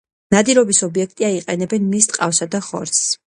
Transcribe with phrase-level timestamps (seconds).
[0.35, 3.05] ნადირობის ობიექტია, იყენებენ მის ტყავსა და ხორცს.